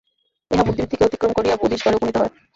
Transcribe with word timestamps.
ইহা 0.51 0.63
বুদ্ধিবৃত্তিকে 0.63 1.07
অতিক্রম 1.07 1.31
করিয়া 1.33 1.55
বোধির 1.57 1.79
স্তরে 1.79 1.97
উপনীত 1.97 2.15
হয়। 2.17 2.31